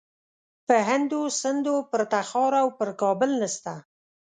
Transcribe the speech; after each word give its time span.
په 0.67 0.75
هند 0.87 1.11
و 1.19 1.21
سند 1.41 1.65
و 1.73 1.75
پر 1.89 2.01
تخار 2.13 2.51
او 2.61 2.67
پر 2.77 2.89
کابل 3.01 3.31
نسته. 3.41 3.73